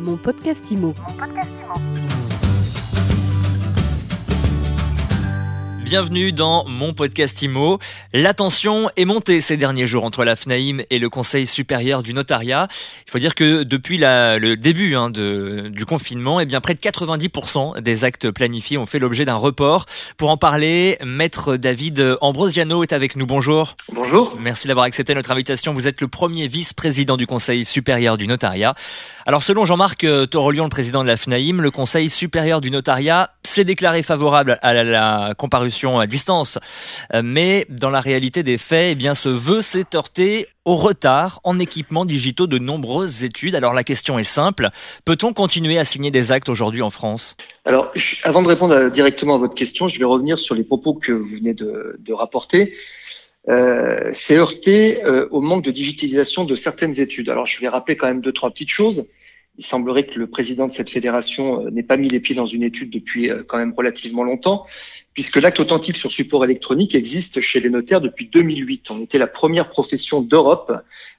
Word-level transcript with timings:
Mon 0.00 0.16
podcast 0.16 0.70
IMO. 0.70 0.94
Bienvenue 5.90 6.30
dans 6.30 6.64
mon 6.68 6.92
podcast 6.92 7.42
IMO. 7.42 7.80
La 8.14 8.32
tension 8.32 8.88
est 8.96 9.04
montée 9.04 9.40
ces 9.40 9.56
derniers 9.56 9.86
jours 9.86 10.04
entre 10.04 10.24
la 10.24 10.36
FNAIM 10.36 10.82
et 10.88 11.00
le 11.00 11.08
Conseil 11.10 11.48
supérieur 11.48 12.04
du 12.04 12.14
notariat. 12.14 12.68
Il 13.08 13.10
faut 13.10 13.18
dire 13.18 13.34
que 13.34 13.64
depuis 13.64 13.98
la, 13.98 14.38
le 14.38 14.56
début 14.56 14.94
hein, 14.94 15.10
de, 15.10 15.66
du 15.68 15.84
confinement, 15.86 16.38
eh 16.38 16.46
bien 16.46 16.60
près 16.60 16.74
de 16.74 16.78
90% 16.78 17.80
des 17.80 18.04
actes 18.04 18.30
planifiés 18.30 18.78
ont 18.78 18.86
fait 18.86 19.00
l'objet 19.00 19.24
d'un 19.24 19.34
report. 19.34 19.86
Pour 20.16 20.30
en 20.30 20.36
parler, 20.36 20.96
Maître 21.04 21.56
David 21.56 22.18
Ambrosiano 22.20 22.84
est 22.84 22.92
avec 22.92 23.16
nous. 23.16 23.26
Bonjour. 23.26 23.74
Bonjour. 23.92 24.36
Merci 24.38 24.68
d'avoir 24.68 24.86
accepté 24.86 25.16
notre 25.16 25.32
invitation. 25.32 25.72
Vous 25.72 25.88
êtes 25.88 26.00
le 26.00 26.06
premier 26.06 26.46
vice-président 26.46 27.16
du 27.16 27.26
Conseil 27.26 27.64
supérieur 27.64 28.16
du 28.16 28.28
notariat. 28.28 28.74
Alors 29.26 29.42
selon 29.42 29.64
Jean-Marc 29.64 30.06
Torolion, 30.30 30.64
le 30.64 30.70
président 30.70 31.02
de 31.02 31.08
la 31.08 31.16
FNAIM, 31.16 31.60
le 31.60 31.70
Conseil 31.72 32.10
supérieur 32.10 32.60
du 32.60 32.70
notariat 32.70 33.30
s'est 33.42 33.64
déclaré 33.64 34.04
favorable 34.04 34.60
à 34.62 34.72
la, 34.72 34.84
la 34.84 35.34
comparution 35.36 35.79
à 35.88 36.06
distance. 36.06 36.58
Euh, 37.14 37.22
mais 37.24 37.66
dans 37.68 37.90
la 37.90 38.00
réalité 38.00 38.42
des 38.42 38.58
faits, 38.58 38.92
eh 38.92 38.94
bien, 38.94 39.14
ce 39.14 39.28
vœu 39.28 39.62
s'est 39.62 39.94
heurté 39.94 40.46
au 40.64 40.74
retard 40.76 41.40
en 41.42 41.58
équipements 41.58 42.04
digitaux 42.04 42.46
de 42.46 42.58
nombreuses 42.58 43.24
études. 43.24 43.54
Alors 43.54 43.72
la 43.72 43.82
question 43.82 44.18
est 44.18 44.24
simple, 44.24 44.68
peut-on 45.04 45.32
continuer 45.32 45.78
à 45.78 45.84
signer 45.84 46.10
des 46.10 46.32
actes 46.32 46.48
aujourd'hui 46.48 46.82
en 46.82 46.90
France? 46.90 47.36
Alors 47.64 47.92
avant 48.24 48.42
de 48.42 48.48
répondre 48.48 48.90
directement 48.90 49.36
à 49.36 49.38
votre 49.38 49.54
question, 49.54 49.88
je 49.88 49.98
vais 49.98 50.04
revenir 50.04 50.38
sur 50.38 50.54
les 50.54 50.62
propos 50.62 50.94
que 50.94 51.12
vous 51.12 51.34
venez 51.34 51.54
de, 51.54 52.12
rapporter. 52.12 52.74
Euh, 53.48 54.10
c'est 54.12 54.36
heurté 54.36 55.02
euh, 55.04 55.26
au 55.30 55.40
manque 55.40 55.64
de 55.64 55.70
digitalisation 55.70 56.44
de 56.44 56.54
certaines 56.54 57.00
études. 57.00 57.30
Alors 57.30 57.46
je 57.46 57.58
vais 57.60 57.68
rappeler 57.68 57.96
quand 57.96 58.06
même 58.06 58.20
deux, 58.20 58.32
trois 58.32 58.50
petites 58.50 58.68
choses. 58.68 59.08
Il 59.58 59.64
semblerait 59.64 60.06
que 60.06 60.18
le 60.18 60.26
président 60.26 60.66
de 60.66 60.72
cette 60.72 60.90
fédération 60.90 61.66
euh, 61.66 61.70
n'ait 61.70 61.82
pas 61.82 61.96
mis 61.96 62.08
les 62.08 62.20
pieds 62.20 62.34
dans 62.34 62.46
une 62.46 62.62
étude 62.62 62.90
depuis 62.90 63.30
euh, 63.30 63.42
quand 63.46 63.58
même 63.58 63.74
relativement 63.76 64.24
longtemps, 64.24 64.64
puisque 65.12 65.36
l'acte 65.36 65.60
authentique 65.60 65.96
sur 65.96 66.10
support 66.10 66.44
électronique 66.44 66.94
existe 66.94 67.40
chez 67.40 67.60
les 67.60 67.68
notaires 67.68 68.00
depuis 68.00 68.26
2008. 68.26 68.90
On 68.90 69.02
était 69.02 69.18
la 69.18 69.26
première 69.26 69.68
profession 69.68 70.22
d'Europe 70.22 70.72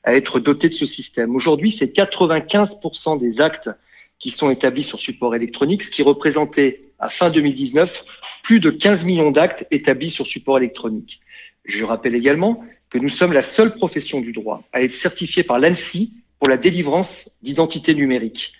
à 0.03 0.15
être 0.15 0.39
dotée 0.39 0.69
de 0.69 0.73
ce 0.73 0.85
système. 0.85 1.35
Aujourd'hui, 1.35 1.71
c'est 1.71 1.95
95% 1.95 3.19
des 3.19 3.41
actes 3.41 3.69
qui 4.17 4.29
sont 4.29 4.49
établis 4.49 4.83
sur 4.83 4.99
support 4.99 5.35
électronique, 5.35 5.83
ce 5.83 5.91
qui 5.91 6.03
représentait 6.03 6.91
à 6.99 7.09
fin 7.09 7.29
2019 7.29 8.05
plus 8.43 8.59
de 8.59 8.69
15 8.69 9.05
millions 9.05 9.31
d'actes 9.31 9.65
établis 9.71 10.09
sur 10.09 10.25
support 10.25 10.57
électronique. 10.57 11.21
Je 11.65 11.83
rappelle 11.83 12.15
également 12.15 12.63
que 12.89 12.97
nous 12.97 13.09
sommes 13.09 13.33
la 13.33 13.41
seule 13.41 13.73
profession 13.73 14.21
du 14.21 14.31
droit 14.31 14.63
à 14.73 14.83
être 14.83 14.93
certifiée 14.93 15.43
par 15.43 15.59
l'ANSI 15.59 16.20
pour 16.41 16.49
la 16.49 16.57
délivrance 16.57 17.37
d'identités 17.43 17.93
numériques. 17.93 18.53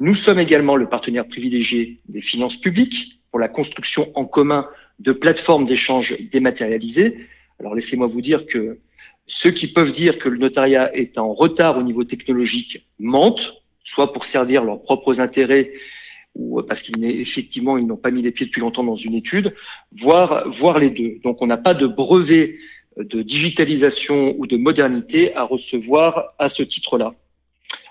Nous 0.00 0.16
sommes 0.16 0.40
également 0.40 0.74
le 0.74 0.88
partenaire 0.88 1.28
privilégié 1.28 2.00
des 2.08 2.20
finances 2.20 2.56
publiques 2.56 3.20
pour 3.30 3.38
la 3.38 3.46
construction 3.46 4.10
en 4.16 4.24
commun 4.24 4.66
de 4.98 5.12
plateformes 5.12 5.64
d'échange 5.64 6.16
dématérialisées. 6.32 7.16
Alors 7.60 7.76
laissez-moi 7.76 8.08
vous 8.08 8.20
dire 8.22 8.44
que 8.44 8.80
ceux 9.28 9.52
qui 9.52 9.68
peuvent 9.68 9.92
dire 9.92 10.18
que 10.18 10.28
le 10.28 10.38
notariat 10.38 10.92
est 10.96 11.16
en 11.16 11.32
retard 11.32 11.78
au 11.78 11.84
niveau 11.84 12.02
technologique 12.02 12.84
mentent, 12.98 13.62
soit 13.84 14.12
pour 14.12 14.24
servir 14.24 14.64
leurs 14.64 14.82
propres 14.82 15.20
intérêts 15.20 15.70
ou 16.34 16.60
parce 16.62 16.82
qu'effectivement 16.82 17.78
ils 17.78 17.86
n'ont 17.86 17.96
pas 17.96 18.10
mis 18.10 18.22
les 18.22 18.32
pieds 18.32 18.46
depuis 18.46 18.62
longtemps 18.62 18.82
dans 18.82 18.96
une 18.96 19.14
étude, 19.14 19.54
voire, 19.92 20.50
voire 20.50 20.80
les 20.80 20.90
deux. 20.90 21.20
Donc 21.22 21.40
on 21.40 21.46
n'a 21.46 21.56
pas 21.56 21.74
de 21.74 21.86
brevet 21.86 22.58
de 22.96 23.22
digitalisation 23.22 24.34
ou 24.38 24.48
de 24.48 24.56
modernité 24.56 25.32
à 25.36 25.44
recevoir 25.44 26.34
à 26.40 26.48
ce 26.48 26.64
titre-là. 26.64 27.14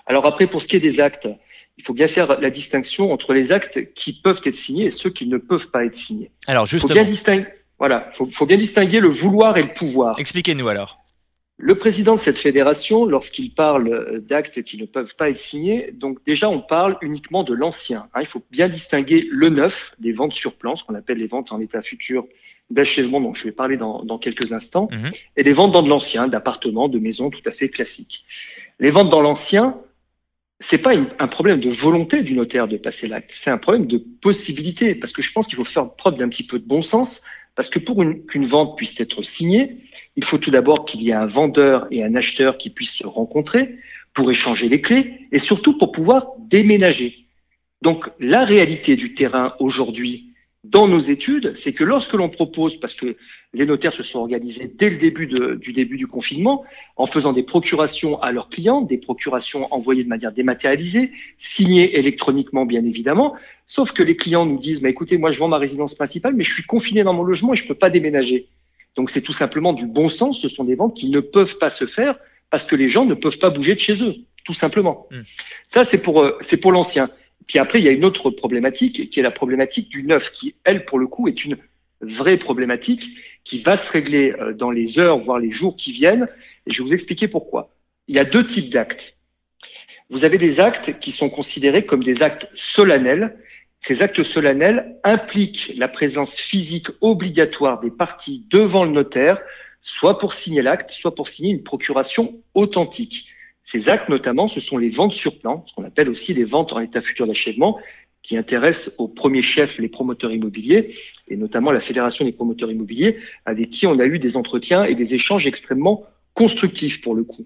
Alors 0.08 0.26
après, 0.26 0.46
pour 0.46 0.60
ce 0.62 0.68
qui 0.68 0.76
est 0.76 0.80
des 0.80 1.00
actes, 1.00 1.28
il 1.76 1.84
faut 1.84 1.94
bien 1.94 2.08
faire 2.08 2.40
la 2.40 2.50
distinction 2.50 3.12
entre 3.12 3.32
les 3.34 3.52
actes 3.52 3.92
qui 3.94 4.14
peuvent 4.20 4.40
être 4.44 4.54
signés 4.56 4.86
et 4.86 4.90
ceux 4.90 5.10
qui 5.10 5.26
ne 5.26 5.36
peuvent 5.38 5.70
pas 5.70 5.84
être 5.84 5.94
signés. 5.96 6.30
Alors 6.46 6.66
justement, 6.66 6.88
faut 6.88 6.94
bien 6.94 7.04
distinguer, 7.04 7.46
voilà, 7.78 8.10
faut, 8.14 8.28
faut 8.32 8.46
bien 8.46 8.56
distinguer 8.56 9.00
le 9.00 9.08
vouloir 9.08 9.56
et 9.58 9.62
le 9.62 9.72
pouvoir. 9.74 10.18
Expliquez-nous 10.18 10.68
alors. 10.68 10.94
Le 11.60 11.74
président 11.74 12.14
de 12.14 12.20
cette 12.20 12.38
fédération, 12.38 13.04
lorsqu'il 13.04 13.52
parle 13.52 14.20
d'actes 14.20 14.62
qui 14.62 14.76
ne 14.78 14.86
peuvent 14.86 15.14
pas 15.16 15.28
être 15.28 15.38
signés, 15.38 15.90
donc 15.92 16.24
déjà 16.24 16.48
on 16.48 16.60
parle 16.60 16.96
uniquement 17.02 17.42
de 17.42 17.52
l'ancien. 17.52 18.04
Hein, 18.14 18.20
il 18.20 18.26
faut 18.26 18.42
bien 18.50 18.68
distinguer 18.68 19.26
le 19.30 19.48
neuf, 19.48 19.92
les 20.00 20.12
ventes 20.12 20.32
sur 20.34 20.56
plan, 20.56 20.74
ce 20.76 20.84
qu'on 20.84 20.94
appelle 20.94 21.18
les 21.18 21.26
ventes 21.26 21.50
en 21.52 21.60
état 21.60 21.82
futur 21.82 22.26
d'achèvement, 22.70 23.20
dont 23.20 23.34
je 23.34 23.44
vais 23.44 23.52
parler 23.52 23.76
dans, 23.76 24.04
dans 24.04 24.18
quelques 24.18 24.52
instants, 24.52 24.88
Mhm. 24.92 25.10
et 25.36 25.42
les 25.42 25.52
ventes 25.52 25.72
dans 25.72 25.82
de 25.82 25.88
l'ancien, 25.88 26.28
d'appartements, 26.28 26.88
de 26.88 26.98
maisons 27.00 27.28
tout 27.30 27.42
à 27.44 27.50
fait 27.50 27.68
classiques. 27.70 28.24
Les 28.78 28.90
ventes 28.90 29.10
dans 29.10 29.20
l'ancien, 29.22 29.80
c'est 30.60 30.82
pas 30.82 30.92
un 30.94 31.28
problème 31.28 31.60
de 31.60 31.70
volonté 31.70 32.22
du 32.22 32.34
notaire 32.34 32.66
de 32.66 32.76
passer 32.76 33.06
l'acte, 33.06 33.30
c'est 33.32 33.50
un 33.50 33.58
problème 33.58 33.86
de 33.86 33.98
possibilité, 33.98 34.94
parce 34.94 35.12
que 35.12 35.22
je 35.22 35.32
pense 35.32 35.46
qu'il 35.46 35.56
faut 35.56 35.64
faire 35.64 35.94
preuve 35.94 36.16
d'un 36.16 36.28
petit 36.28 36.42
peu 36.44 36.58
de 36.58 36.64
bon 36.64 36.82
sens, 36.82 37.24
parce 37.54 37.70
que 37.70 37.78
pour 37.78 38.02
une- 38.02 38.24
qu'une 38.26 38.44
vente 38.44 38.76
puisse 38.76 38.98
être 39.00 39.22
signée, 39.22 39.78
il 40.16 40.24
faut 40.24 40.38
tout 40.38 40.50
d'abord 40.50 40.84
qu'il 40.84 41.02
y 41.02 41.10
ait 41.10 41.14
un 41.14 41.26
vendeur 41.26 41.86
et 41.90 42.04
un 42.04 42.14
acheteur 42.14 42.58
qui 42.58 42.70
puissent 42.70 42.96
se 42.96 43.06
rencontrer 43.06 43.76
pour 44.14 44.30
échanger 44.30 44.68
les 44.68 44.80
clés 44.80 45.28
et 45.32 45.38
surtout 45.38 45.76
pour 45.78 45.92
pouvoir 45.92 46.32
déménager. 46.38 47.14
Donc 47.82 48.10
la 48.18 48.44
réalité 48.44 48.96
du 48.96 49.14
terrain 49.14 49.54
aujourd'hui 49.60 50.27
dans 50.70 50.86
nos 50.86 50.98
études, 50.98 51.56
c'est 51.56 51.72
que 51.72 51.82
lorsque 51.84 52.12
l'on 52.12 52.28
propose, 52.28 52.78
parce 52.78 52.94
que 52.94 53.16
les 53.54 53.64
notaires 53.64 53.92
se 53.94 54.02
sont 54.02 54.18
organisés 54.18 54.70
dès 54.76 54.90
le 54.90 54.96
début 54.96 55.26
de- 55.26 55.54
du 55.54 55.72
début 55.72 55.96
du 55.96 56.06
confinement, 56.06 56.64
en 56.96 57.06
faisant 57.06 57.32
des 57.32 57.42
procurations 57.42 58.20
à 58.20 58.32
leurs 58.32 58.48
clients, 58.50 58.82
des 58.82 58.98
procurations 58.98 59.72
envoyées 59.72 60.04
de 60.04 60.08
manière 60.08 60.32
dématérialisée, 60.32 61.12
signées 61.38 61.98
électroniquement 61.98 62.66
bien 62.66 62.84
évidemment, 62.84 63.34
sauf 63.64 63.92
que 63.92 64.02
les 64.02 64.16
clients 64.16 64.44
nous 64.44 64.58
disent, 64.58 64.82
mais 64.82 64.90
écoutez, 64.90 65.16
moi 65.16 65.30
je 65.30 65.38
vends 65.38 65.48
ma 65.48 65.58
résidence 65.58 65.94
principale, 65.94 66.34
mais 66.34 66.44
je 66.44 66.52
suis 66.52 66.64
confiné 66.64 67.02
dans 67.02 67.14
mon 67.14 67.22
logement 67.22 67.54
et 67.54 67.56
je 67.56 67.66
peux 67.66 67.74
pas 67.74 67.88
déménager. 67.88 68.48
Donc 68.94 69.10
c'est 69.10 69.22
tout 69.22 69.32
simplement 69.32 69.72
du 69.72 69.86
bon 69.86 70.08
sens, 70.08 70.42
ce 70.42 70.48
sont 70.48 70.64
des 70.64 70.74
ventes 70.74 70.94
qui 70.94 71.08
ne 71.08 71.20
peuvent 71.20 71.56
pas 71.58 71.70
se 71.70 71.86
faire 71.86 72.18
parce 72.50 72.64
que 72.66 72.76
les 72.76 72.88
gens 72.88 73.06
ne 73.06 73.14
peuvent 73.14 73.38
pas 73.38 73.50
bouger 73.50 73.74
de 73.74 73.80
chez 73.80 74.02
eux, 74.04 74.14
tout 74.44 74.54
simplement. 74.54 75.06
Mm. 75.10 75.20
Ça 75.66 75.84
c'est 75.84 76.02
pour 76.02 76.20
euh, 76.22 76.36
c'est 76.40 76.58
pour 76.58 76.72
l'ancien. 76.72 77.08
Puis 77.46 77.58
après 77.58 77.78
il 77.78 77.84
y 77.84 77.88
a 77.88 77.92
une 77.92 78.04
autre 78.04 78.30
problématique 78.30 79.10
qui 79.10 79.20
est 79.20 79.22
la 79.22 79.30
problématique 79.30 79.88
du 79.88 80.02
neuf, 80.02 80.32
qui 80.32 80.54
elle 80.64 80.84
pour 80.84 80.98
le 80.98 81.06
coup 81.06 81.28
est 81.28 81.44
une 81.44 81.56
vraie 82.00 82.36
problématique 82.36 83.18
qui 83.44 83.58
va 83.58 83.76
se 83.76 83.90
régler 83.90 84.34
euh, 84.40 84.52
dans 84.52 84.70
les 84.70 84.98
heures 84.98 85.18
voire 85.18 85.38
les 85.38 85.50
jours 85.50 85.76
qui 85.76 85.92
viennent. 85.92 86.28
Et 86.66 86.74
je 86.74 86.78
vais 86.78 86.88
vous 86.88 86.94
expliquer 86.94 87.28
pourquoi. 87.28 87.74
Il 88.06 88.16
y 88.16 88.18
a 88.18 88.24
deux 88.24 88.46
types 88.46 88.70
d'actes. 88.70 89.16
Vous 90.10 90.24
avez 90.24 90.38
des 90.38 90.60
actes 90.60 90.98
qui 91.00 91.10
sont 91.10 91.28
considérés 91.28 91.84
comme 91.84 92.02
des 92.02 92.22
actes 92.22 92.48
solennels. 92.54 93.36
Ces 93.80 94.02
actes 94.02 94.22
solennels 94.22 94.96
impliquent 95.04 95.72
la 95.76 95.88
présence 95.88 96.36
physique 96.36 96.88
obligatoire 97.00 97.80
des 97.80 97.90
parties 97.90 98.46
devant 98.50 98.84
le 98.84 98.92
notaire, 98.92 99.40
soit 99.82 100.18
pour 100.18 100.32
signer 100.32 100.62
l'acte, 100.62 100.90
soit 100.90 101.14
pour 101.14 101.28
signer 101.28 101.52
une 101.52 101.62
procuration 101.62 102.42
authentique. 102.54 103.28
Ces 103.70 103.90
actes, 103.90 104.08
notamment, 104.08 104.48
ce 104.48 104.60
sont 104.60 104.78
les 104.78 104.88
ventes 104.88 105.12
sur 105.12 105.40
plan, 105.40 105.62
ce 105.66 105.74
qu'on 105.74 105.84
appelle 105.84 106.08
aussi 106.08 106.32
les 106.32 106.44
ventes 106.44 106.72
en 106.72 106.80
état 106.80 107.02
futur 107.02 107.26
d'achèvement, 107.26 107.78
qui 108.22 108.38
intéressent 108.38 108.94
au 108.96 109.08
premier 109.08 109.42
chef 109.42 109.78
les 109.78 109.90
promoteurs 109.90 110.32
immobiliers, 110.32 110.94
et 111.28 111.36
notamment 111.36 111.70
la 111.70 111.80
Fédération 111.80 112.24
des 112.24 112.32
promoteurs 112.32 112.70
immobiliers, 112.70 113.18
avec 113.44 113.68
qui 113.68 113.86
on 113.86 113.98
a 113.98 114.06
eu 114.06 114.18
des 114.18 114.38
entretiens 114.38 114.84
et 114.84 114.94
des 114.94 115.14
échanges 115.14 115.46
extrêmement 115.46 116.06
constructifs 116.32 117.02
pour 117.02 117.14
le 117.14 117.24
coup. 117.24 117.44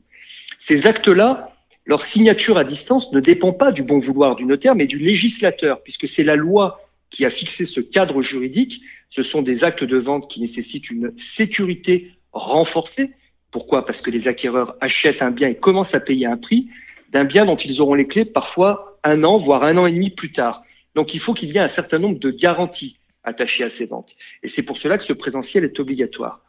Ces 0.59 0.87
actes-là, 0.87 1.57
leur 1.87 2.03
signature 2.03 2.57
à 2.57 2.63
distance 2.63 3.13
ne 3.13 3.19
dépend 3.19 3.53
pas 3.53 3.73
du 3.73 3.83
bon 3.83 3.99
vouloir 3.99 4.37
du 4.37 4.45
notaire, 4.45 4.77
mais 4.77 4.87
du 4.87 5.01
législateur, 5.01 5.83
puisque 5.83 6.07
c'est 6.07 6.23
la 6.23 6.37
loi 6.37 6.89
qui 7.11 7.25
a 7.25 7.31
fixé 7.31 7.65
ce 7.65 7.81
cadre 7.81 8.23
juridique. 8.23 8.81
Ce 9.11 9.25
sont 9.25 9.43
des 9.43 9.65
actes 9.65 9.83
de 9.83 9.97
vente 9.97 10.31
qui 10.31 10.41
nécessitent 10.41 10.89
une 10.89 11.11
sécurité 11.17 12.13
renforcée. 12.31 13.11
Pourquoi? 13.53 13.85
Parce 13.85 14.01
que 14.01 14.11
les 14.11 14.27
acquéreurs 14.27 14.77
achètent 14.81 15.23
un 15.23 15.31
bien 15.31 15.49
et 15.49 15.55
commencent 15.55 15.95
à 15.95 16.01
payer 16.01 16.27
un 16.27 16.37
prix 16.37 16.69
d'un 17.11 17.25
bien 17.25 17.45
dont 17.45 17.57
ils 17.57 17.81
auront 17.81 17.95
les 17.95 18.09
clés 18.09 18.25
parfois 18.25 18.99
un 19.05 19.23
an, 19.23 19.39
voire 19.39 19.63
un 19.63 19.77
an 19.77 19.87
et 19.87 19.93
demi 19.93 20.11
plus 20.11 20.33
tard. 20.33 20.65
Donc 20.95 21.15
il 21.15 21.21
faut 21.21 21.35
qu'il 21.35 21.51
y 21.51 21.57
ait 21.57 21.61
un 21.61 21.69
certain 21.69 21.99
nombre 21.99 22.19
de 22.19 22.31
garanties 22.31 22.97
attachées 23.23 23.65
à 23.65 23.69
ces 23.69 23.87
ventes. 23.87 24.17
Et 24.43 24.49
c'est 24.49 24.65
pour 24.65 24.77
cela 24.77 24.99
que 24.99 25.05
ce 25.05 25.13
présentiel 25.13 25.65
est 25.65 25.79
obligatoire. 25.79 26.41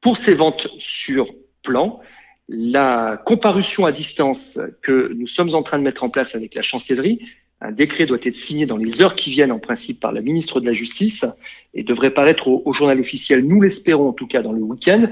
Pour 0.00 0.16
ces 0.16 0.34
ventes 0.34 0.68
sur 0.78 1.34
plan, 1.62 2.00
la 2.48 3.20
comparution 3.24 3.84
à 3.84 3.92
distance 3.92 4.58
que 4.82 5.12
nous 5.14 5.26
sommes 5.26 5.54
en 5.54 5.62
train 5.62 5.78
de 5.78 5.84
mettre 5.84 6.04
en 6.04 6.08
place 6.08 6.34
avec 6.34 6.54
la 6.54 6.62
chancellerie, 6.62 7.20
un 7.60 7.72
décret 7.72 8.06
doit 8.06 8.18
être 8.22 8.34
signé 8.34 8.64
dans 8.64 8.78
les 8.78 9.02
heures 9.02 9.14
qui 9.14 9.30
viennent 9.30 9.52
en 9.52 9.58
principe 9.58 10.00
par 10.00 10.12
la 10.12 10.22
ministre 10.22 10.60
de 10.60 10.66
la 10.66 10.72
Justice 10.72 11.26
et 11.74 11.82
devrait 11.82 12.12
paraître 12.12 12.48
au, 12.48 12.72
journal 12.72 12.98
officiel, 12.98 13.44
nous 13.44 13.60
l'espérons 13.60 14.08
en 14.08 14.12
tout 14.12 14.26
cas 14.26 14.40
dans 14.40 14.52
le 14.52 14.62
week-end. 14.62 15.02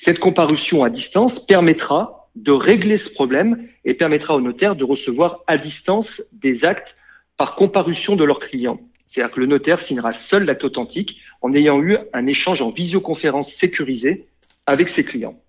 Cette 0.00 0.20
comparution 0.20 0.84
à 0.84 0.90
distance 0.90 1.44
permettra 1.44 2.30
de 2.36 2.52
régler 2.52 2.96
ce 2.96 3.12
problème 3.12 3.68
et 3.84 3.94
permettra 3.94 4.36
aux 4.36 4.40
notaires 4.40 4.76
de 4.76 4.84
recevoir 4.84 5.40
à 5.48 5.58
distance 5.58 6.22
des 6.32 6.64
actes 6.64 6.96
par 7.36 7.56
comparution 7.56 8.14
de 8.14 8.22
leurs 8.22 8.38
clients. 8.38 8.76
C'est-à-dire 9.08 9.34
que 9.34 9.40
le 9.40 9.46
notaire 9.46 9.80
signera 9.80 10.12
seul 10.12 10.44
l'acte 10.44 10.62
authentique 10.62 11.20
en 11.42 11.52
ayant 11.52 11.82
eu 11.82 11.98
un 12.12 12.26
échange 12.26 12.62
en 12.62 12.70
visioconférence 12.70 13.50
sécurisé 13.52 14.28
avec 14.66 14.88
ses 14.88 15.04
clients. 15.04 15.42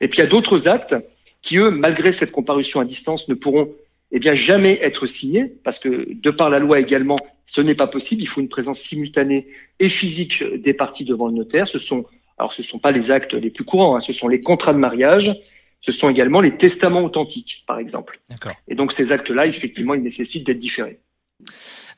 Et 0.00 0.06
puis 0.06 0.18
il 0.18 0.22
y 0.22 0.24
a 0.24 0.30
d'autres 0.30 0.68
actes 0.68 0.94
qui, 1.42 1.58
eux, 1.58 1.72
malgré 1.72 2.12
cette 2.12 2.30
comparution 2.30 2.78
à 2.78 2.84
distance, 2.84 3.28
ne 3.28 3.34
pourront 3.34 3.74
eh 4.12 4.20
bien 4.20 4.34
jamais 4.34 4.78
être 4.82 5.08
signé, 5.08 5.46
parce 5.64 5.80
que 5.80 6.06
de 6.22 6.30
par 6.30 6.48
la 6.48 6.60
loi 6.60 6.78
également, 6.78 7.16
ce 7.44 7.60
n'est 7.60 7.74
pas 7.74 7.88
possible. 7.88 8.22
Il 8.22 8.26
faut 8.26 8.40
une 8.40 8.48
présence 8.48 8.78
simultanée 8.78 9.48
et 9.80 9.88
physique 9.88 10.44
des 10.44 10.74
parties 10.74 11.04
devant 11.04 11.26
le 11.26 11.34
notaire. 11.34 11.66
Ce 11.66 11.80
sont, 11.80 12.04
alors 12.38 12.52
ce 12.52 12.62
sont 12.62 12.78
pas 12.78 12.90
les 12.90 13.10
actes 13.10 13.34
les 13.34 13.50
plus 13.50 13.64
courants, 13.64 13.96
hein, 13.96 14.00
ce 14.00 14.12
sont 14.12 14.28
les 14.28 14.40
contrats 14.40 14.72
de 14.72 14.78
mariage, 14.78 15.32
ce 15.80 15.92
sont 15.92 16.08
également 16.08 16.40
les 16.40 16.56
testaments 16.56 17.02
authentiques, 17.02 17.64
par 17.66 17.78
exemple. 17.78 18.20
Et 18.68 18.74
donc 18.74 18.92
ces 18.92 19.12
actes-là, 19.12 19.46
effectivement, 19.46 19.94
ils 19.94 20.02
nécessitent 20.02 20.46
d'être 20.46 20.58
différés. 20.58 21.00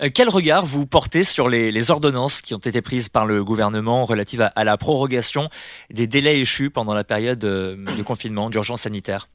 Euh, 0.02 0.08
quel 0.12 0.28
regard 0.28 0.64
vous 0.64 0.86
portez 0.86 1.24
sur 1.24 1.48
les, 1.48 1.90
ordonnances 1.90 2.40
qui 2.40 2.54
ont 2.54 2.58
été 2.58 2.82
prises 2.82 3.08
par 3.08 3.26
le 3.26 3.44
gouvernement 3.44 4.04
relatives 4.04 4.48
à, 4.54 4.64
la 4.64 4.76
prorogation 4.76 5.48
des 5.90 6.06
délais 6.06 6.40
échus 6.40 6.70
pendant 6.70 6.94
la 6.94 7.04
période 7.04 7.44
euh, 7.44 7.76
de 7.96 8.02
confinement, 8.02 8.50
d'urgence 8.50 8.82
sanitaire? 8.82 9.26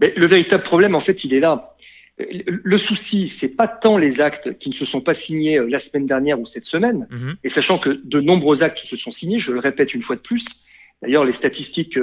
Mais 0.00 0.12
Le 0.16 0.26
véritable 0.26 0.62
problème, 0.62 0.94
en 0.94 1.00
fait, 1.00 1.24
il 1.24 1.34
est 1.34 1.40
là. 1.40 1.76
Le 2.18 2.78
souci, 2.78 3.26
c'est 3.26 3.56
pas 3.56 3.66
tant 3.66 3.98
les 3.98 4.20
actes 4.20 4.56
qui 4.58 4.68
ne 4.68 4.74
se 4.74 4.84
sont 4.84 5.00
pas 5.00 5.14
signés 5.14 5.58
euh, 5.58 5.66
la 5.68 5.78
semaine 5.78 6.06
dernière 6.06 6.38
ou 6.38 6.46
cette 6.46 6.64
semaine, 6.64 7.08
mhm. 7.10 7.34
et 7.42 7.48
sachant 7.48 7.78
que 7.78 7.90
de 7.90 8.20
nombreux 8.20 8.62
actes 8.62 8.78
se 8.78 8.96
sont 8.96 9.10
signés, 9.10 9.40
je 9.40 9.50
le 9.50 9.58
répète 9.58 9.94
une 9.94 10.02
fois 10.02 10.16
de 10.16 10.20
plus, 10.20 10.66
D'ailleurs, 11.02 11.24
les 11.24 11.32
statistiques, 11.32 11.98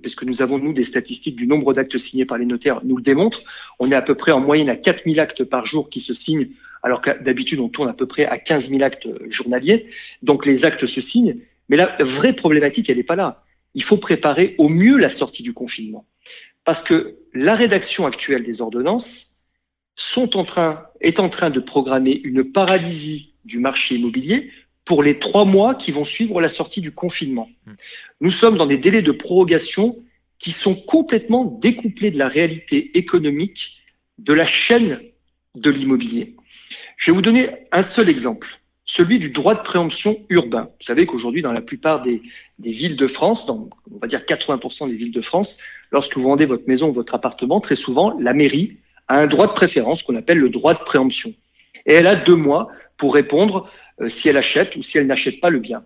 puisque 0.00 0.22
nous 0.22 0.40
avons, 0.40 0.58
nous, 0.58 0.72
des 0.72 0.84
statistiques 0.84 1.36
du 1.36 1.46
nombre 1.46 1.74
d'actes 1.74 1.98
signés 1.98 2.24
par 2.24 2.38
les 2.38 2.46
notaires, 2.46 2.80
nous 2.84 2.96
le 2.96 3.02
démontrent. 3.02 3.42
On 3.80 3.90
est 3.90 3.94
à 3.94 4.00
peu 4.00 4.14
près 4.14 4.32
en 4.32 4.40
moyenne 4.40 4.70
à 4.70 4.76
4000 4.76 5.20
actes 5.20 5.44
par 5.44 5.66
jour 5.66 5.90
qui 5.90 6.00
se 6.00 6.14
signent 6.14 6.48
alors 6.86 7.00
que 7.00 7.10
d'habitude 7.20 7.58
on 7.58 7.68
tourne 7.68 7.88
à 7.88 7.92
peu 7.92 8.06
près 8.06 8.26
à 8.26 8.38
15 8.38 8.70
000 8.70 8.82
actes 8.82 9.08
journaliers. 9.28 9.88
Donc 10.22 10.46
les 10.46 10.64
actes 10.64 10.86
se 10.86 11.00
signent, 11.00 11.38
mais 11.68 11.76
la 11.76 11.96
vraie 12.00 12.32
problématique, 12.32 12.88
elle 12.88 12.98
n'est 12.98 13.02
pas 13.02 13.16
là. 13.16 13.44
Il 13.74 13.82
faut 13.82 13.96
préparer 13.96 14.54
au 14.58 14.68
mieux 14.68 14.96
la 14.96 15.10
sortie 15.10 15.42
du 15.42 15.52
confinement, 15.52 16.06
parce 16.64 16.82
que 16.82 17.16
la 17.34 17.56
rédaction 17.56 18.06
actuelle 18.06 18.44
des 18.44 18.62
ordonnances 18.62 19.35
sont 19.96 20.36
en 20.36 20.44
train, 20.44 20.86
est 21.00 21.18
en 21.18 21.28
train 21.28 21.50
de 21.50 21.58
programmer 21.58 22.20
une 22.22 22.44
paralysie 22.44 23.34
du 23.44 23.58
marché 23.58 23.96
immobilier 23.96 24.52
pour 24.84 25.02
les 25.02 25.18
trois 25.18 25.44
mois 25.44 25.74
qui 25.74 25.90
vont 25.90 26.04
suivre 26.04 26.40
la 26.40 26.48
sortie 26.48 26.80
du 26.80 26.92
confinement. 26.92 27.48
Hmm. 27.66 27.72
Nous 28.20 28.30
sommes 28.30 28.56
dans 28.56 28.66
des 28.66 28.78
délais 28.78 29.02
de 29.02 29.10
prorogation 29.10 29.98
qui 30.38 30.52
sont 30.52 30.74
complètement 30.74 31.44
découplés 31.44 32.10
de 32.10 32.18
la 32.18 32.28
réalité 32.28 32.96
économique 32.96 33.82
de 34.18 34.32
la 34.32 34.44
chaîne 34.44 35.00
de 35.54 35.70
l'immobilier. 35.70 36.36
Je 36.96 37.10
vais 37.10 37.14
vous 37.14 37.22
donner 37.22 37.50
un 37.72 37.82
seul 37.82 38.08
exemple, 38.08 38.60
celui 38.84 39.18
du 39.18 39.30
droit 39.30 39.54
de 39.54 39.62
préemption 39.62 40.14
urbain. 40.28 40.64
Vous 40.78 40.86
savez 40.86 41.06
qu'aujourd'hui, 41.06 41.42
dans 41.42 41.52
la 41.52 41.62
plupart 41.62 42.02
des, 42.02 42.22
villes 42.58 42.96
de 42.96 43.06
France, 43.06 43.46
dans, 43.46 43.68
on 43.90 43.98
va 43.98 44.06
dire 44.06 44.20
80% 44.20 44.88
des 44.88 44.96
villes 44.96 45.12
de 45.12 45.20
France, 45.20 45.62
lorsque 45.90 46.16
vous 46.16 46.22
vendez 46.22 46.44
votre 46.44 46.68
maison 46.68 46.90
ou 46.90 46.92
votre 46.92 47.14
appartement, 47.14 47.60
très 47.60 47.76
souvent, 47.76 48.16
la 48.20 48.34
mairie 48.34 48.76
a 49.08 49.18
un 49.18 49.26
droit 49.26 49.46
de 49.46 49.52
préférence 49.52 50.02
qu'on 50.02 50.16
appelle 50.16 50.38
le 50.38 50.48
droit 50.48 50.74
de 50.74 50.82
préemption. 50.84 51.32
Et 51.86 51.94
elle 51.94 52.06
a 52.06 52.16
deux 52.16 52.36
mois 52.36 52.68
pour 52.96 53.14
répondre 53.14 53.70
euh, 54.00 54.08
si 54.08 54.28
elle 54.28 54.36
achète 54.36 54.76
ou 54.76 54.82
si 54.82 54.98
elle 54.98 55.06
n'achète 55.06 55.40
pas 55.40 55.50
le 55.50 55.58
bien. 55.58 55.84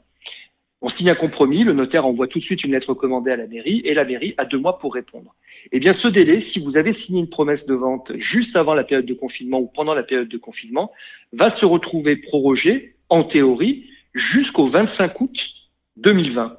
On 0.83 0.89
signe 0.89 1.11
un 1.11 1.15
compromis, 1.15 1.63
le 1.63 1.75
notaire 1.75 2.07
envoie 2.07 2.27
tout 2.27 2.39
de 2.39 2.45
suite 2.45 2.65
une 2.65 2.73
lettre 2.73 2.95
commandée 2.95 3.31
à 3.31 3.37
la 3.37 3.47
mairie 3.47 3.83
et 3.85 3.93
la 3.93 4.05
mairie 4.05 4.35
a 4.39 4.47
deux 4.47 4.59
mois 4.59 4.79
pour 4.79 4.95
répondre. 4.95 5.35
Eh 5.73 5.79
bien, 5.79 5.93
ce 5.93 6.09
délai, 6.09 6.41
si 6.41 6.59
vous 6.59 6.79
avez 6.79 6.93
signé 6.93 7.21
une 7.21 7.29
promesse 7.29 7.67
de 7.67 7.75
vente 7.75 8.13
juste 8.17 8.57
avant 8.57 8.73
la 8.73 8.83
période 8.83 9.05
de 9.05 9.13
confinement 9.13 9.61
ou 9.61 9.67
pendant 9.67 9.93
la 9.93 10.03
période 10.03 10.29
de 10.29 10.39
confinement, 10.39 10.91
va 11.33 11.51
se 11.51 11.67
retrouver 11.67 12.17
prorogé, 12.17 12.97
en 13.11 13.25
théorie, 13.25 13.91
jusqu'au 14.15 14.67
25 14.67 15.21
août 15.21 15.51
2020. 15.97 16.57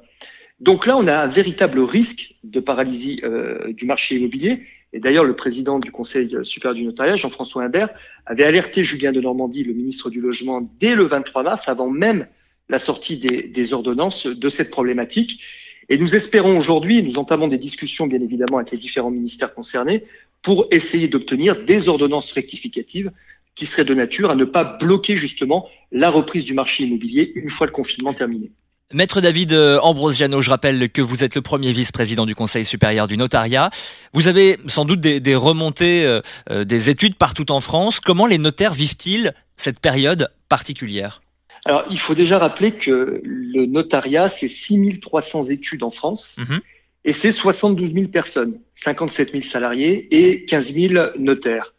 Donc 0.60 0.86
là, 0.86 0.96
on 0.96 1.08
a 1.08 1.16
un 1.16 1.26
véritable 1.26 1.80
risque 1.80 2.34
de 2.44 2.60
paralysie 2.60 3.20
euh, 3.24 3.72
du 3.72 3.86
marché 3.86 4.16
immobilier. 4.16 4.62
Et 4.92 5.00
d'ailleurs, 5.00 5.24
le 5.24 5.34
président 5.34 5.78
du 5.78 5.90
Conseil 5.90 6.36
supérieur 6.42 6.76
du 6.76 6.84
notariat, 6.84 7.16
Jean-François 7.16 7.64
Imbert, 7.64 7.88
avait 8.26 8.44
alerté 8.44 8.84
Julien 8.84 9.12
de 9.12 9.20
Normandie, 9.20 9.64
le 9.64 9.72
ministre 9.72 10.10
du 10.10 10.20
Logement, 10.20 10.60
dès 10.78 10.94
le 10.94 11.04
23 11.04 11.42
mars, 11.42 11.68
avant 11.68 11.88
même 11.88 12.26
la 12.68 12.78
sortie 12.78 13.18
des, 13.18 13.42
des 13.42 13.72
ordonnances 13.72 14.26
de 14.26 14.48
cette 14.48 14.70
problématique. 14.70 15.42
Et 15.88 15.98
nous 15.98 16.14
espérons 16.14 16.56
aujourd'hui, 16.58 17.02
nous 17.02 17.18
entamons 17.18 17.48
des 17.48 17.58
discussions 17.58 18.06
bien 18.06 18.20
évidemment 18.20 18.58
avec 18.58 18.70
les 18.70 18.78
différents 18.78 19.10
ministères 19.10 19.54
concernés 19.54 20.04
pour 20.42 20.66
essayer 20.70 21.08
d'obtenir 21.08 21.64
des 21.64 21.88
ordonnances 21.88 22.32
rectificatives 22.32 23.10
qui 23.54 23.66
seraient 23.66 23.84
de 23.84 23.94
nature 23.94 24.30
à 24.30 24.34
ne 24.34 24.44
pas 24.44 24.64
bloquer 24.64 25.16
justement 25.16 25.68
la 25.90 26.10
reprise 26.10 26.44
du 26.44 26.54
marché 26.54 26.84
immobilier 26.84 27.32
une 27.34 27.50
fois 27.50 27.66
le 27.66 27.72
confinement 27.72 28.12
terminé. 28.12 28.50
Maître 28.92 29.22
David 29.22 29.54
euh, 29.54 29.78
Ambrosiano, 29.80 30.42
je 30.42 30.50
rappelle 30.50 30.90
que 30.90 31.00
vous 31.00 31.24
êtes 31.24 31.34
le 31.34 31.40
premier 31.40 31.72
vice-président 31.72 32.26
du 32.26 32.34
Conseil 32.34 32.64
supérieur 32.64 33.06
du 33.06 33.16
notariat. 33.16 33.70
Vous 34.12 34.28
avez 34.28 34.58
sans 34.66 34.84
doute 34.84 35.00
des, 35.00 35.18
des 35.18 35.34
remontées, 35.34 36.04
euh, 36.04 36.20
euh, 36.50 36.64
des 36.64 36.90
études 36.90 37.16
partout 37.16 37.50
en 37.50 37.60
France. 37.60 38.00
Comment 38.00 38.26
les 38.26 38.36
notaires 38.36 38.74
vivent-ils 38.74 39.32
cette 39.56 39.80
période 39.80 40.28
particulière? 40.50 41.22
Alors, 41.64 41.84
il 41.90 41.98
faut 41.98 42.14
déjà 42.14 42.38
rappeler 42.38 42.72
que 42.72 43.20
le 43.24 43.66
notariat, 43.66 44.28
c'est 44.28 44.48
6300 44.48 45.44
études 45.44 45.84
en 45.84 45.90
France 45.90 46.38
mhm. 46.38 46.60
et 47.06 47.12
c'est 47.12 47.30
72 47.30 47.94
000 47.94 48.08
personnes, 48.08 48.60
57 48.74 49.30
000 49.30 49.42
salariés 49.42 50.08
et 50.10 50.44
15 50.44 50.74
000 50.74 51.04
notaires. 51.18 51.74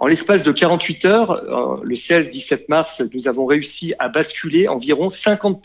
En 0.00 0.06
l'espace 0.06 0.42
de 0.42 0.52
48 0.52 1.04
heures, 1.06 1.80
le 1.82 1.94
16-17 1.94 2.66
mars, 2.68 3.02
nous 3.14 3.26
avons 3.26 3.46
réussi 3.46 3.94
à 3.98 4.08
basculer 4.08 4.68
environ 4.68 5.08
50 5.08 5.60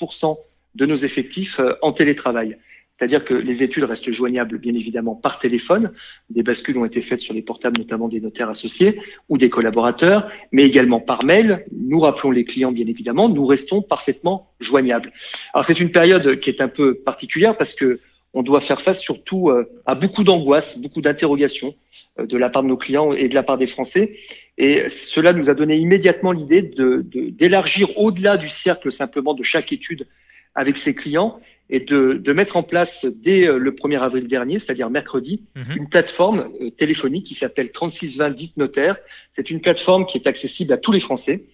de 0.76 0.86
nos 0.86 0.96
effectifs 0.96 1.60
euh, 1.60 1.74
en 1.82 1.92
télétravail. 1.92 2.58
C'est-à-dire 2.94 3.26
que 3.26 3.34
les 3.34 3.64
études 3.64 3.86
restent 3.86 4.12
joignables, 4.12 4.60
bien 4.60 4.76
évidemment, 4.76 5.16
par 5.16 5.40
téléphone. 5.40 5.92
Des 6.30 6.44
bascules 6.44 6.78
ont 6.78 6.86
été 6.86 7.02
faites 7.02 7.22
sur 7.22 7.34
les 7.34 7.42
portables, 7.42 7.80
notamment 7.80 8.08
des 8.08 8.22
notaires 8.22 8.50
associés 8.50 9.02
ou 9.30 9.40
des 9.40 9.50
collaborateurs, 9.50 10.30
mais 10.52 10.64
également 10.64 11.00
par 11.00 11.26
mail. 11.26 11.66
Nous 11.72 12.00
rappelons 12.00 12.30
les 12.30 12.46
clients, 12.46 12.72
bien 12.72 12.86
évidemment. 12.86 13.30
Nous 13.30 13.46
restons 13.46 13.82
parfaitement 13.82 14.54
joignables. 14.60 15.12
Alors, 15.54 15.66
c'est 15.66 15.80
une 15.80 15.90
période 15.90 16.40
qui 16.40 16.52
est 16.52 16.62
un 16.62 16.68
peu 16.68 16.94
particulière 16.94 17.58
parce 17.58 17.74
que 17.74 18.00
on 18.36 18.42
doit 18.42 18.62
faire 18.62 18.82
face 18.82 19.00
surtout 19.00 19.50
euh, 19.50 19.70
à 19.86 19.96
beaucoup 19.96 20.24
d'angoisse, 20.24 20.82
beaucoup 20.82 21.02
d'interrogations 21.02 21.76
euh, 22.20 22.26
de 22.26 22.38
la 22.38 22.50
part 22.50 22.64
de 22.64 22.68
nos 22.68 22.78
clients 22.78 23.14
et 23.14 23.30
de 23.30 23.36
la 23.36 23.44
part 23.44 23.58
des 23.58 23.68
Français. 23.68 24.16
Et 24.58 24.90
cela 24.90 25.34
nous 25.34 25.50
a 25.50 25.54
donné 25.54 25.78
immédiatement 25.78 26.32
l'idée 26.32 26.62
d'élargir 26.62 27.88
de, 27.90 27.94
au-delà 27.98 28.38
du 28.38 28.50
cercle 28.50 28.92
simplement 28.92 29.34
de 29.34 29.44
chaque 29.44 29.72
étude 29.72 30.08
avec 30.56 30.78
ses 30.78 30.94
clients 30.94 31.40
et 31.70 31.80
de, 31.80 32.14
de, 32.14 32.34
mettre 32.34 32.58
en 32.58 32.64
place 32.64 33.06
dès 33.06 33.48
euh, 33.48 33.58
le 33.58 33.72
1er 33.72 34.00
avril 34.00 34.28
dernier, 34.28 34.60
c'est-à-dire 34.60 34.90
mercredi, 34.90 35.44
mhm. 35.56 35.78
une 35.78 35.90
plateforme 35.90 36.52
euh, 36.62 36.70
téléphonique 36.70 37.26
qui 37.26 37.34
s'appelle 37.34 37.72
3620 37.72 38.30
Dites 38.32 38.58
Notaire. 38.58 38.98
C'est 39.32 39.50
une 39.50 39.62
plateforme 39.62 40.06
qui 40.06 40.18
est 40.18 40.28
accessible 40.28 40.74
à 40.74 40.78
tous 40.78 40.92
les 40.92 41.00
Français. 41.00 41.46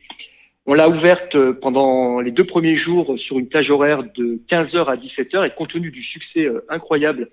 On 0.66 0.74
l'a 0.74 0.90
ouverte 0.90 1.36
euh, 1.36 1.54
pendant 1.54 2.20
les 2.20 2.32
deux 2.32 2.44
premiers 2.44 2.76
jours 2.76 3.18
sur 3.18 3.40
une 3.40 3.48
plage 3.48 3.72
horaire 3.72 4.04
de 4.04 4.42
15h 4.50 4.86
à 4.86 4.98
17h 4.98 5.48
et 5.48 5.52
compte 5.56 5.70
tenu 5.70 5.92
du 5.92 6.04
succès 6.04 6.50
incroyable 6.68 7.30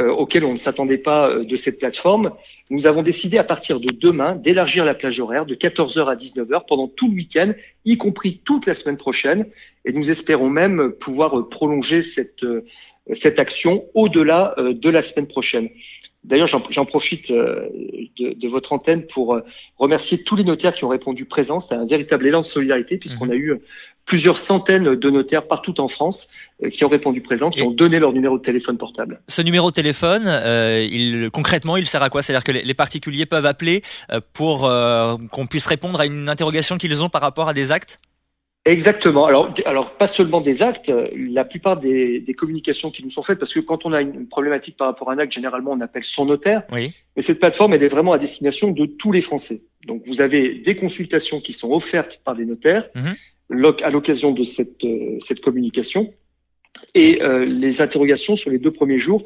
auquel 0.00 0.44
on 0.44 0.52
ne 0.52 0.56
s'attendait 0.56 0.98
pas 0.98 1.34
de 1.34 1.56
cette 1.56 1.80
plateforme, 1.80 2.30
nous 2.70 2.86
avons 2.86 3.02
décidé 3.02 3.36
à 3.36 3.42
partir 3.42 3.80
de 3.80 3.88
demain 3.90 4.36
d'élargir 4.36 4.84
la 4.84 4.94
plage 4.94 5.18
horaire 5.18 5.44
de 5.44 5.56
14h 5.56 6.06
à 6.08 6.14
19h 6.14 6.66
pendant 6.68 6.86
tout 6.86 7.08
le 7.08 7.16
week-end, 7.16 7.52
y 7.84 7.98
compris 7.98 8.40
toute 8.44 8.66
la 8.66 8.74
semaine 8.74 8.96
prochaine. 8.96 9.46
Et 9.88 9.92
nous 9.92 10.10
espérons 10.10 10.48
même 10.48 10.92
pouvoir 10.92 11.48
prolonger 11.48 12.02
cette, 12.02 12.44
euh, 12.44 12.64
cette 13.12 13.40
action 13.40 13.86
au-delà 13.94 14.54
de 14.58 14.88
la 14.88 15.02
semaine 15.02 15.26
prochaine. 15.26 15.68
D'ailleurs, 16.24 16.48
j'en 16.48 16.84
profite 16.84 17.30
euh, 17.30 17.68
de, 18.18 18.34
de, 18.34 18.48
votre 18.48 18.72
antenne 18.72 19.06
pour 19.06 19.34
euh, 19.34 19.40
remercier 19.78 20.24
tous 20.24 20.34
les 20.34 20.44
notaires 20.44 20.74
qui 20.74 20.84
ont 20.84 20.88
répondu 20.88 21.24
présent. 21.24 21.60
C'est 21.60 21.74
un 21.74 21.86
véritable 21.86 22.26
élan 22.26 22.40
de 22.40 22.44
solidarité 22.44 22.98
puisqu'on 22.98 23.26
mhm. 23.26 23.32
a 23.32 23.36
eu 23.36 23.60
plusieurs 24.04 24.36
centaines 24.36 24.96
de 24.96 25.10
notaires 25.10 25.46
partout 25.46 25.80
en 25.80 25.86
France 25.86 26.34
euh, 26.62 26.70
qui 26.70 26.84
ont 26.84 26.88
répondu 26.88 27.20
présent, 27.20 27.50
qui 27.50 27.62
ont 27.62 27.70
donné 27.70 28.00
leur 28.00 28.12
numéro 28.12 28.36
de 28.36 28.42
téléphone 28.42 28.76
portable. 28.76 29.22
Ce 29.28 29.42
numéro 29.42 29.70
de 29.70 29.74
téléphone, 29.74 30.24
il, 30.90 31.30
concrètement, 31.30 31.76
il 31.76 31.86
sert 31.86 32.02
à 32.02 32.10
quoi? 32.10 32.20
C'est-à-dire 32.20 32.44
que 32.44 32.52
les, 32.52 32.74
particuliers 32.74 33.26
peuvent 33.26 33.46
appeler 33.46 33.82
pour 34.32 34.70
qu'on 35.32 35.46
puisse 35.46 35.66
répondre 35.66 36.00
à 36.00 36.06
une 36.06 36.28
interrogation 36.28 36.78
qu'ils 36.78 37.02
ont 37.02 37.08
par 37.08 37.22
rapport 37.22 37.48
à 37.48 37.54
des 37.54 37.70
actes? 37.72 37.98
Exactement. 38.68 39.24
Alors, 39.26 39.52
alors 39.64 39.96
pas 39.96 40.06
seulement 40.06 40.40
des 40.40 40.62
actes, 40.62 40.92
la 41.14 41.44
plupart 41.44 41.78
des, 41.78 42.20
des, 42.20 42.34
communications 42.34 42.90
qui 42.90 43.02
nous 43.02 43.10
sont 43.10 43.22
faites, 43.22 43.38
parce 43.38 43.54
que 43.54 43.60
quand 43.60 43.86
on 43.86 43.92
a 43.92 44.02
une 44.02 44.28
problématique 44.28 44.76
par 44.76 44.88
rapport 44.88 45.10
à 45.10 45.14
un 45.14 45.18
acte, 45.18 45.32
généralement 45.32 45.72
on 45.72 45.80
appelle 45.80 46.04
son 46.04 46.26
notaire. 46.26 46.62
Oui. 46.70 46.92
Mais 47.16 47.22
cette 47.22 47.38
plateforme, 47.38 47.72
elle 47.74 47.82
est 47.82 47.88
vraiment 47.88 48.12
à 48.12 48.18
destination 48.18 48.70
de 48.70 48.86
tous 48.86 49.10
les 49.10 49.20
Français. 49.20 49.62
Donc 49.86 50.02
vous 50.06 50.20
avez 50.20 50.58
des 50.58 50.76
consultations 50.76 51.40
qui 51.40 51.52
sont 51.52 51.72
offertes 51.72 52.20
par 52.24 52.34
des 52.34 52.44
notaires 52.44 52.88
mhm. 52.94 53.74
à 53.82 53.90
l'occasion 53.90 54.32
de 54.32 54.42
cette, 54.42 54.84
euh, 54.84 55.16
cette 55.20 55.40
communication. 55.40 56.12
Et 56.94 57.22
euh, 57.22 57.44
les 57.44 57.80
interrogations 57.80 58.36
sur 58.36 58.50
les 58.50 58.58
deux 58.58 58.70
premiers 58.70 58.98
jours, 58.98 59.24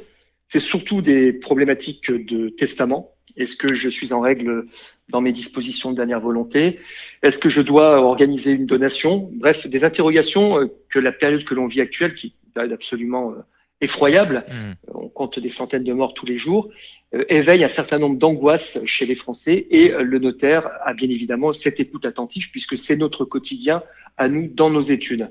c'est 0.52 0.60
surtout 0.60 1.00
des 1.00 1.32
problématiques 1.32 2.10
de 2.10 2.50
testament 2.50 3.12
est-ce 3.36 3.56
que 3.56 3.72
je 3.72 3.88
suis 3.88 4.12
en 4.12 4.20
règle 4.20 4.66
dans 5.08 5.20
mes 5.20 5.32
dispositions 5.32 5.90
de 5.90 5.96
dernière 5.96 6.20
volonté? 6.20 6.80
Est-ce 7.22 7.38
que 7.38 7.48
je 7.48 7.62
dois 7.62 8.02
organiser 8.02 8.52
une 8.52 8.66
donation? 8.66 9.30
Bref, 9.32 9.66
des 9.66 9.84
interrogations 9.84 10.58
euh, 10.58 10.66
que 10.90 10.98
la 10.98 11.12
période 11.12 11.44
que 11.44 11.54
l'on 11.54 11.66
vit 11.66 11.80
actuelle, 11.80 12.12
qui 12.14 12.34
est 12.56 12.58
absolument 12.58 13.30
euh, 13.30 13.36
effroyable, 13.80 14.44
mmh. 14.48 15.08
compte 15.14 15.38
des 15.38 15.48
centaines 15.48 15.84
de 15.84 15.94
morts 15.94 16.12
tous 16.12 16.26
les 16.26 16.36
jours, 16.36 16.68
euh, 17.14 17.24
éveille 17.30 17.64
un 17.64 17.68
certain 17.68 17.98
nombre 17.98 18.18
d'angoisses 18.18 18.84
chez 18.84 19.06
les 19.06 19.14
Français 19.14 19.66
et 19.70 19.88
le 19.88 20.18
notaire 20.18 20.68
a 20.84 20.92
bien 20.92 21.08
évidemment 21.08 21.52
cette 21.52 21.80
écoute 21.80 22.04
attentive 22.04 22.50
puisque 22.50 22.76
c'est 22.76 22.96
notre 22.96 23.24
quotidien 23.24 23.82
à 24.18 24.28
nous 24.28 24.46
dans 24.46 24.68
nos 24.68 24.82
études. 24.82 25.30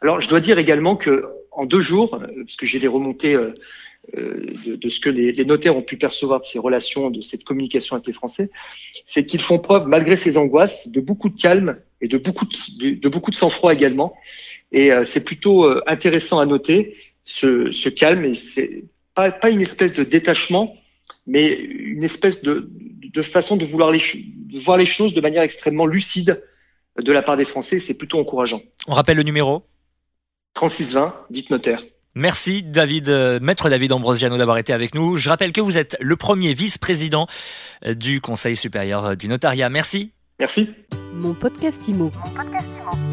Alors, 0.00 0.20
je 0.20 0.28
dois 0.28 0.40
dire 0.40 0.58
également 0.58 0.96
que 0.96 1.24
en 1.56 1.66
deux 1.66 1.80
jours, 1.80 2.10
parce 2.10 2.56
que 2.56 2.66
j'ai 2.66 2.78
les 2.78 2.88
remontées 2.88 3.38
de, 4.12 4.76
de, 4.76 4.88
ce 4.88 5.00
que 5.00 5.10
les, 5.10 5.44
notaires 5.44 5.76
ont 5.76 5.82
pu 5.82 5.96
percevoir 5.96 6.40
de 6.40 6.44
ces 6.44 6.58
relations, 6.58 7.10
de 7.10 7.20
cette 7.20 7.44
communication 7.44 7.96
avec 7.96 8.06
les 8.06 8.12
Français, 8.12 8.50
c'est 9.06 9.24
qu'ils 9.24 9.40
font 9.40 9.58
preuve, 9.58 9.88
malgré 9.88 10.16
ces 10.16 10.36
angoisses, 10.36 10.88
de 10.88 11.00
beaucoup 11.00 11.28
de 11.28 11.40
calme 11.40 11.78
et 12.00 12.08
de 12.08 12.18
beaucoup 12.18 12.44
de, 12.44 13.08
beaucoup 13.08 13.30
de 13.30 13.36
sang-froid 13.36 13.72
également. 13.72 14.14
Et 14.72 14.92
euh, 14.92 15.04
c'est 15.04 15.24
plutôt 15.24 15.64
euh, 15.64 15.82
intéressant 15.86 16.38
à 16.38 16.46
noter 16.46 16.94
ce, 17.24 17.88
calme 17.88 18.24
et 18.24 18.34
c'est 18.34 18.84
pas, 19.14 19.30
pas 19.32 19.50
une 19.50 19.60
espèce 19.60 19.94
de 19.94 20.04
détachement, 20.04 20.76
mais 21.26 21.52
une 21.52 22.04
espèce 22.04 22.42
de, 22.42 22.68
façon 23.22 23.56
de 23.56 23.64
vouloir 23.64 23.92
de 23.92 24.58
voir 24.60 24.76
les 24.76 24.86
choses 24.86 25.14
de 25.14 25.20
manière 25.20 25.42
extrêmement 25.42 25.86
lucide 25.86 26.44
de 27.00 27.12
la 27.12 27.22
part 27.22 27.36
des 27.36 27.44
Français. 27.44 27.80
C'est 27.80 27.96
plutôt 27.96 28.18
encourageant. 28.18 28.60
On 28.86 28.92
rappelle 28.92 29.16
le 29.16 29.22
numéro? 29.22 29.62
3620, 30.54 31.14
dites 31.30 31.50
notaire. 31.50 31.82
Merci 32.14 32.62
David, 32.62 33.08
euh, 33.08 33.40
maître 33.42 33.68
David 33.68 33.92
Ambrosiano 33.92 34.38
d'avoir 34.38 34.58
été 34.58 34.72
avec 34.72 34.94
nous. 34.94 35.16
Je 35.16 35.28
rappelle 35.28 35.52
que 35.52 35.60
vous 35.60 35.76
êtes 35.78 35.96
le 36.00 36.16
premier 36.16 36.54
vice-président 36.54 37.26
du 37.96 38.20
Conseil 38.20 38.54
supérieur 38.54 39.16
du 39.16 39.28
notariat. 39.28 39.68
Merci. 39.68 40.10
Merci. 40.38 40.70
Mon 41.14 41.34
podcast 41.34 41.86
IMO. 41.88 42.12
Mon 42.24 42.30
podcast 42.30 42.66
IMO. 42.80 43.03